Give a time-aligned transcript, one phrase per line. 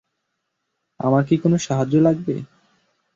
[0.99, 2.35] আমার কী কোনও সাহায্য লাগবে?